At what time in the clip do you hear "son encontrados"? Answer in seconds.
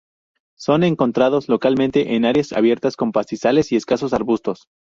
0.57-1.47